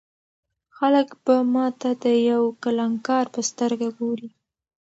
[0.77, 4.29] خلک به ما ته د یو کلانکار په سترګه ګوري.